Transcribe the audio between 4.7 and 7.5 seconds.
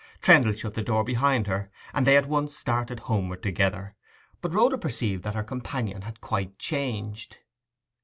perceived that her companion had quite changed.